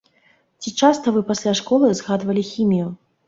Ці 0.63 0.71
часта 0.85 1.13
вы 1.17 1.21
пасля 1.27 1.53
школы 1.61 1.91
згадвалі 2.01 2.47
хімію? 2.53 2.91